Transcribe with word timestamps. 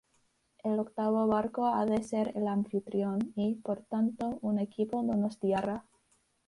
El 0.63 0.79
octavo 0.79 1.27
barco 1.27 1.67
ha 1.67 1.85
de 1.85 2.01
ser 2.01 2.31
el 2.35 2.47
anfitrión 2.47 3.33
y, 3.35 3.53
por 3.53 3.83
tanto, 3.83 4.39
un 4.41 4.57
equipo 4.57 5.03
donostiarra. 5.03 5.85